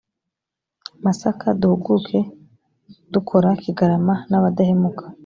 [1.05, 2.19] masaka duhuguke
[3.13, 5.05] dukora kigarama n abadahemuka